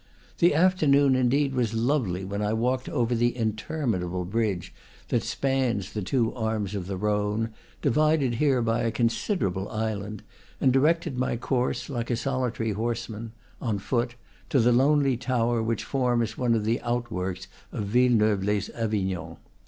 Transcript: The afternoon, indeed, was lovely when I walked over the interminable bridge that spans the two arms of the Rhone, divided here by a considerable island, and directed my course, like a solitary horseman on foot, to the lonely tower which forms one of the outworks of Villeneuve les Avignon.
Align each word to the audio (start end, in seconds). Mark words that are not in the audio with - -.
The 0.39 0.55
afternoon, 0.55 1.13
indeed, 1.13 1.53
was 1.53 1.75
lovely 1.75 2.25
when 2.25 2.41
I 2.41 2.53
walked 2.53 2.89
over 2.89 3.13
the 3.13 3.37
interminable 3.37 4.25
bridge 4.25 4.73
that 5.09 5.21
spans 5.21 5.93
the 5.93 6.01
two 6.01 6.33
arms 6.33 6.73
of 6.73 6.87
the 6.87 6.97
Rhone, 6.97 7.51
divided 7.83 8.33
here 8.41 8.63
by 8.63 8.81
a 8.81 8.89
considerable 8.89 9.69
island, 9.69 10.23
and 10.59 10.73
directed 10.73 11.19
my 11.19 11.37
course, 11.37 11.87
like 11.87 12.09
a 12.09 12.15
solitary 12.15 12.71
horseman 12.71 13.33
on 13.61 13.77
foot, 13.77 14.15
to 14.49 14.59
the 14.59 14.71
lonely 14.71 15.17
tower 15.17 15.61
which 15.61 15.83
forms 15.83 16.35
one 16.35 16.55
of 16.55 16.65
the 16.65 16.81
outworks 16.81 17.47
of 17.71 17.83
Villeneuve 17.85 18.43
les 18.43 18.69
Avignon. 18.69 19.37